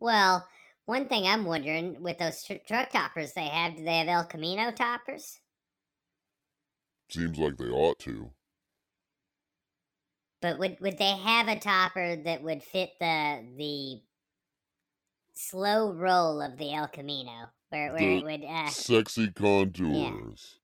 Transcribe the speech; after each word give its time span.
Well, 0.00 0.48
one 0.86 1.08
thing 1.08 1.26
I'm 1.28 1.44
wondering 1.44 2.02
with 2.02 2.18
those 2.18 2.42
tr- 2.42 2.54
truck 2.66 2.90
toppers 2.90 3.34
they 3.34 3.46
have, 3.46 3.76
do 3.76 3.84
they 3.84 3.98
have 3.98 4.08
El 4.08 4.24
Camino 4.26 4.72
toppers? 4.72 5.40
Seems 7.10 7.38
like 7.38 7.58
they 7.58 7.68
ought 7.68 7.98
to. 8.00 8.32
But 10.42 10.58
would 10.58 10.80
would 10.80 10.98
they 10.98 11.16
have 11.16 11.48
a 11.48 11.58
topper 11.58 12.14
that 12.14 12.42
would 12.42 12.62
fit 12.62 12.98
the 12.98 13.54
the 13.56 14.02
slow 15.32 15.92
roll 15.92 16.40
of 16.40 16.56
the 16.56 16.72
El 16.72 16.86
Camino, 16.86 17.50
where 17.70 17.92
where 17.92 18.10
The 18.10 18.18
it 18.18 18.22
would, 18.22 18.44
uh, 18.44 18.74
Sexy 18.74 19.30
contours 19.32 20.60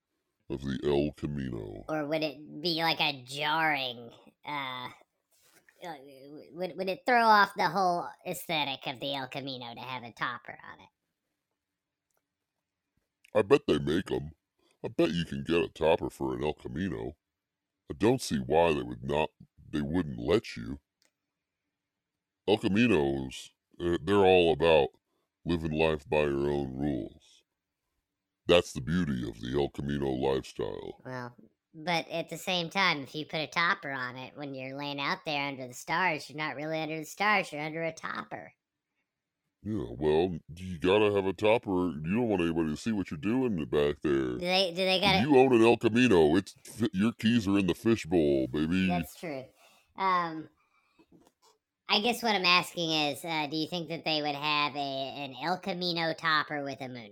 of 0.50 0.62
the 0.62 0.80
El 0.84 1.12
Camino. 1.12 1.88
or 1.88 2.06
would 2.06 2.22
it 2.22 2.62
be 2.62 2.82
like 2.82 3.00
a 3.00 3.22
jarring? 3.24 4.10
Uh, 4.44 4.88
would 6.56 6.76
would 6.76 6.88
it 6.88 7.00
throw 7.06 7.24
off 7.24 7.52
the 7.56 7.68
whole 7.68 8.06
aesthetic 8.26 8.86
of 8.86 9.00
the 9.00 9.14
El 9.14 9.28
Camino 9.28 9.74
to 9.74 9.80
have 9.80 10.02
a 10.02 10.12
topper 10.12 10.58
on 10.72 10.80
it? 10.80 10.88
I 13.38 13.42
bet 13.42 13.62
they 13.66 13.78
make 13.78 14.06
them. 14.06 14.32
I 14.84 14.88
bet 14.88 15.10
you 15.10 15.24
can 15.24 15.44
get 15.44 15.62
a 15.62 15.68
topper 15.68 16.10
for 16.10 16.34
an 16.34 16.42
El 16.42 16.54
Camino. 16.54 17.16
I 17.90 17.94
don't 17.98 18.22
see 18.22 18.38
why 18.38 18.72
they 18.72 18.82
would 18.82 19.04
not. 19.04 19.30
They 19.70 19.82
wouldn't 19.82 20.18
let 20.18 20.56
you. 20.56 20.78
El 22.48 22.58
Caminos, 22.58 23.50
they're 23.78 24.16
all 24.16 24.52
about 24.52 24.88
living 25.44 25.72
life 25.72 26.08
by 26.08 26.22
your 26.22 26.48
own 26.50 26.76
rules. 26.76 27.42
That's 28.46 28.72
the 28.72 28.80
beauty 28.80 29.28
of 29.28 29.40
the 29.40 29.58
El 29.60 29.68
Camino 29.68 30.08
lifestyle. 30.08 31.02
Well, 31.04 31.34
but 31.76 32.08
at 32.10 32.30
the 32.30 32.38
same 32.38 32.70
time, 32.70 33.02
if 33.02 33.14
you 33.14 33.26
put 33.26 33.40
a 33.40 33.46
topper 33.46 33.90
on 33.90 34.16
it 34.16 34.32
when 34.34 34.54
you're 34.54 34.76
laying 34.76 35.00
out 35.00 35.18
there 35.26 35.46
under 35.46 35.68
the 35.68 35.74
stars, 35.74 36.28
you're 36.28 36.38
not 36.38 36.56
really 36.56 36.80
under 36.80 36.98
the 36.98 37.04
stars. 37.04 37.52
You're 37.52 37.62
under 37.62 37.82
a 37.82 37.92
topper. 37.92 38.52
Yeah, 39.62 39.84
well, 39.98 40.38
you 40.56 40.78
gotta 40.78 41.12
have 41.12 41.26
a 41.26 41.32
topper. 41.32 41.90
You 41.90 42.14
don't 42.14 42.28
want 42.28 42.42
anybody 42.42 42.70
to 42.70 42.76
see 42.76 42.92
what 42.92 43.10
you're 43.10 43.18
doing 43.18 43.56
back 43.64 43.96
there. 44.02 44.34
Do 44.34 44.38
they? 44.38 44.70
Do 44.70 44.76
they 44.76 45.00
got 45.00 45.20
you 45.20 45.36
own 45.36 45.52
an 45.52 45.64
El 45.64 45.76
Camino, 45.76 46.36
it's 46.36 46.54
your 46.92 47.12
keys 47.12 47.46
are 47.46 47.58
in 47.58 47.66
the 47.66 47.74
fishbowl, 47.74 48.46
baby. 48.46 48.88
That's 48.88 49.18
true. 49.18 49.44
Um, 49.98 50.48
I 51.88 52.00
guess 52.00 52.22
what 52.22 52.34
I'm 52.34 52.44
asking 52.44 52.90
is, 52.90 53.24
uh, 53.24 53.48
do 53.48 53.56
you 53.56 53.68
think 53.68 53.88
that 53.88 54.04
they 54.04 54.22
would 54.22 54.34
have 54.34 54.74
a 54.76 54.78
an 54.78 55.34
El 55.42 55.58
Camino 55.58 56.14
topper 56.14 56.62
with 56.62 56.80
a 56.80 56.84
moonroof? 56.84 57.10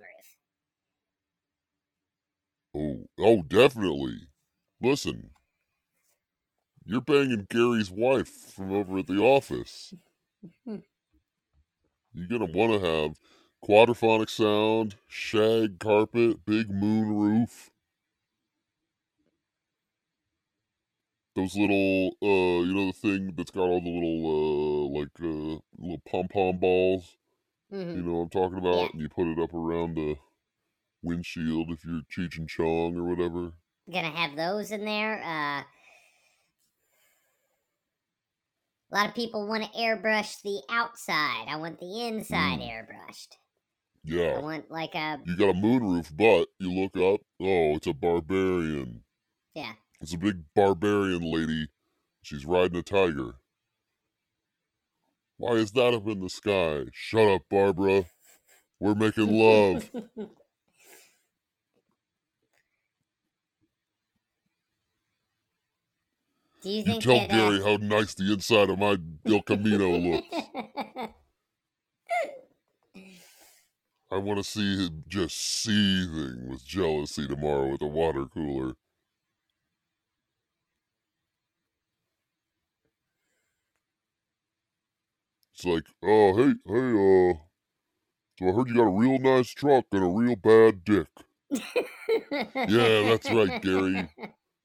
Oh, 2.77 3.07
oh, 3.19 3.43
definitely. 3.43 4.29
Listen, 4.85 5.31
you're 6.85 7.01
banging 7.01 7.47
Gary's 7.51 7.91
wife 7.91 8.29
from 8.29 8.73
over 8.73 8.99
at 8.99 9.07
the 9.07 9.19
office. 9.19 9.95
You're 12.13 12.29
gonna 12.29 12.47
want 12.53 12.73
to 12.73 12.81
have 12.89 13.19
quadraphonic 13.63 14.31
sound, 14.31 14.97
shag 15.09 15.79
carpet, 15.79 16.45
big 16.47 16.71
moon 16.71 17.15
roof. 17.17 17.71
Those 21.37 21.57
little, 21.57 22.17
uh, 22.23 22.63
you 22.65 22.73
know, 22.75 22.87
the 22.87 22.93
thing 22.93 23.35
that's 23.37 23.51
got 23.51 23.63
all 23.69 23.81
the 23.81 23.91
little, 23.91 24.27
uh, 24.27 24.99
like, 25.01 25.11
uh, 25.21 25.61
little 25.79 26.03
pom 26.09 26.29
pom 26.29 26.59
balls. 26.59 27.17
hmm 27.71 27.95
You 27.97 28.03
know 28.03 28.13
what 28.15 28.23
I'm 28.23 28.31
talking 28.31 28.59
about? 28.59 28.93
And 28.93 29.01
you 29.03 29.09
put 29.09 29.27
it 29.29 29.39
up 29.39 29.55
around 29.55 29.97
the 29.97 30.17
windshield 31.03 31.71
if 31.71 31.85
you're 31.85 32.03
Cheech 32.11 32.39
and 32.39 32.49
Chong 32.49 32.97
or 32.97 33.05
whatever. 33.05 33.53
Gonna 33.93 34.11
have 34.11 34.37
those 34.37 34.71
in 34.71 34.85
there. 34.85 35.23
Uh, 35.23 35.63
a 38.91 38.95
lot 38.95 39.09
of 39.09 39.15
people 39.15 39.47
want 39.47 39.65
to 39.65 39.71
airbrush 39.79 40.41
the 40.43 40.63
outside. 40.71 41.47
I 41.49 41.57
want 41.57 41.79
the 41.81 42.07
inside 42.07 42.61
Mm. 42.61 42.71
airbrushed. 42.71 43.37
Yeah. 44.05 44.37
I 44.37 44.39
want 44.39 44.71
like 44.71 44.95
a 44.95 45.21
You 45.25 45.37
got 45.37 45.51
a 45.51 45.55
moonroof, 45.55 46.17
but 46.17 46.49
you 46.59 46.73
look 46.73 46.97
up, 46.97 47.21
oh, 47.41 47.77
it's 47.77 47.87
a 47.87 47.93
barbarian. 47.93 49.05
yeah. 49.55 49.75
It's 50.01 50.13
a 50.15 50.19
big 50.19 50.43
barbarian 50.55 51.23
lady. 51.23 51.69
She's 52.23 52.45
riding 52.45 52.77
a 52.79 52.83
tiger. 52.83 53.37
Why 55.37 55.53
is 55.55 55.73
that 55.73 55.95
up 55.95 56.07
in 56.07 56.21
the 56.21 56.29
sky? 56.29 56.85
Shut 56.93 57.27
up, 57.29 57.43
Barbara. 57.51 58.05
We're 58.81 58.95
making 58.95 59.29
love. 59.33 59.91
Do 66.65 66.71
you 66.71 66.83
You 66.85 67.01
tell 67.01 67.29
Gary 67.29 67.61
uh, 67.61 67.65
how 67.65 67.77
nice 67.77 68.15
the 68.15 68.33
inside 68.33 68.71
of 68.71 68.79
my 68.79 68.97
El 69.27 69.43
Camino 69.43 69.91
looks. 69.99 70.27
I 74.11 74.17
want 74.17 74.39
to 74.39 74.45
see 74.45 74.77
him 74.87 75.05
just 75.07 75.37
seething 75.63 76.49
with 76.49 76.65
jealousy 76.65 77.27
tomorrow 77.29 77.75
at 77.75 77.81
the 77.81 77.87
water 77.87 78.25
cooler. 78.27 78.75
It's 85.55 85.67
like, 85.67 85.85
oh, 86.03 86.35
hey, 86.37 86.55
hey, 86.67 86.91
uh, 86.91 87.35
so 88.39 88.49
I 88.49 88.53
heard 88.53 88.69
you 88.69 88.75
got 88.75 88.85
a 88.85 88.89
real 88.89 89.19
nice 89.19 89.51
truck 89.51 89.85
and 89.93 90.03
a 90.05 90.09
real 90.09 90.37
bad 90.37 90.85
dick. 90.85 91.09
Yeah, 92.31 93.03
that's 93.03 93.31
right, 93.31 93.61
Gary. 93.63 94.09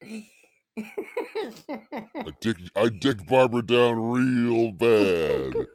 I 0.79 2.31
dick, 2.41 2.57
I 2.75 2.89
dick 2.89 3.25
Barbara 3.27 3.61
down 3.61 4.11
real 4.11 4.71
bad. 4.71 5.67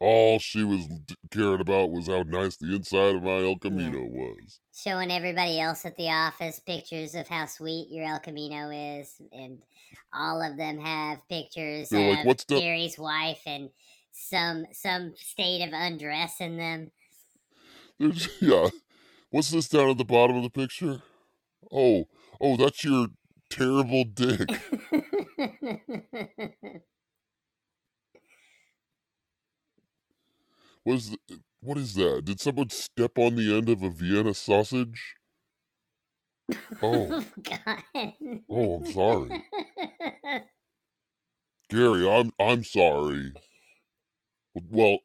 All 0.00 0.38
she 0.38 0.64
was 0.64 0.86
caring 1.30 1.60
about 1.60 1.90
was 1.90 2.06
how 2.06 2.22
nice 2.22 2.56
the 2.56 2.74
inside 2.74 3.16
of 3.16 3.22
my 3.22 3.38
El 3.38 3.58
Camino 3.58 4.00
was. 4.04 4.60
Showing 4.74 5.10
everybody 5.10 5.60
else 5.60 5.84
at 5.84 5.96
the 5.96 6.08
office 6.08 6.60
pictures 6.60 7.14
of 7.14 7.28
how 7.28 7.46
sweet 7.46 7.88
your 7.90 8.06
El 8.06 8.20
Camino 8.20 8.70
is, 8.70 9.20
and 9.32 9.58
all 10.14 10.40
of 10.40 10.56
them 10.56 10.78
have 10.78 11.18
pictures 11.28 11.88
They're 11.88 12.10
of 12.10 12.16
like, 12.16 12.26
"What's 12.26 12.44
the-" 12.44 12.60
Gary's 12.60 12.98
wife 12.98 13.42
and 13.44 13.70
some 14.12 14.66
some 14.72 15.14
state 15.16 15.66
of 15.66 15.72
undress 15.72 16.40
in 16.40 16.56
them. 16.56 16.90
There's, 17.98 18.28
yeah. 18.40 18.68
What's 19.30 19.50
this 19.50 19.68
down 19.68 19.90
at 19.90 19.98
the 19.98 20.04
bottom 20.04 20.36
of 20.36 20.42
the 20.42 20.50
picture? 20.50 21.02
Oh, 21.70 22.06
oh, 22.42 22.56
that's 22.56 22.84
your 22.84 23.08
terrible 23.50 24.04
dick. 24.04 24.48
What 30.84 30.94
is, 30.94 31.08
th- 31.10 31.40
what 31.60 31.78
is 31.78 31.94
that? 31.94 32.24
Did 32.24 32.40
someone 32.40 32.70
step 32.70 33.16
on 33.16 33.36
the 33.36 33.56
end 33.56 33.68
of 33.68 33.82
a 33.82 33.90
Vienna 33.90 34.34
sausage? 34.34 35.14
Oh. 36.82 37.08
oh, 37.22 37.24
God. 37.44 38.12
oh, 38.50 38.74
I'm 38.74 38.92
sorry. 38.92 39.44
Gary, 41.70 42.10
I'm 42.10 42.32
I'm 42.38 42.64
sorry. 42.64 43.32
Well, 44.54 44.98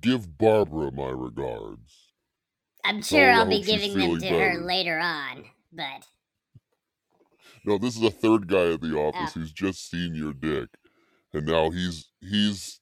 give 0.00 0.36
Barbara 0.36 0.90
my 0.90 1.08
regards. 1.08 2.10
I'm 2.84 3.00
sure 3.00 3.30
I'll 3.30 3.48
be 3.48 3.62
giving 3.62 3.96
them 3.96 4.18
to 4.18 4.28
her 4.28 4.58
later 4.58 4.98
on, 4.98 5.44
but 5.72 6.06
No, 7.64 7.78
this 7.78 7.96
is 7.96 8.02
a 8.02 8.10
third 8.10 8.48
guy 8.48 8.72
at 8.72 8.80
the 8.80 8.96
office 8.96 9.34
who's 9.34 9.52
just 9.52 9.88
seen 9.88 10.14
your 10.14 10.32
dick, 10.32 10.68
and 11.32 11.46
now 11.46 11.70
he's 11.70 12.08
he's 12.20 12.80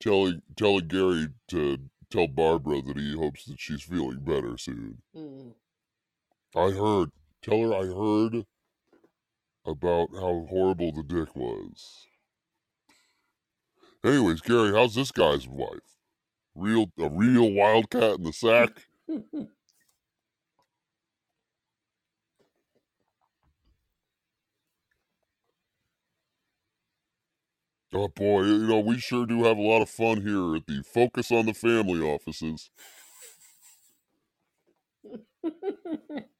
telling 0.00 0.42
telling 0.56 0.88
Gary 0.88 1.28
to 1.48 1.78
tell 2.10 2.26
Barbara 2.26 2.82
that 2.82 2.96
he 2.96 3.14
hopes 3.14 3.44
that 3.44 3.60
she's 3.60 3.82
feeling 3.82 4.20
better 4.20 4.58
soon. 4.58 5.02
mm, 5.16 5.54
I 6.54 6.70
heard. 6.72 7.10
Tell 7.42 7.60
her 7.60 7.74
I 7.74 7.86
heard 7.86 8.46
about 9.64 10.08
how 10.14 10.46
horrible 10.50 10.92
the 10.92 11.02
dick 11.04 11.34
was. 11.36 12.06
Anyways, 14.04 14.40
Gary, 14.40 14.72
how's 14.72 14.94
this 14.96 15.12
guy's 15.12 15.46
wife? 15.46 15.96
Real 16.54 16.90
a 16.98 17.08
real 17.08 17.52
wildcat 17.52 18.18
in 18.18 18.24
the 18.24 18.32
sack? 18.32 18.86
Oh 27.94 28.08
boy, 28.08 28.42
you 28.42 28.66
know, 28.66 28.80
we 28.80 28.98
sure 28.98 29.24
do 29.24 29.44
have 29.44 29.56
a 29.56 29.62
lot 29.62 29.80
of 29.82 29.88
fun 29.88 30.20
here 30.22 30.56
at 30.56 30.66
the 30.66 30.82
Focus 30.82 31.30
on 31.32 31.46
the 31.46 31.54
Family 31.54 32.00
offices. 32.02 32.70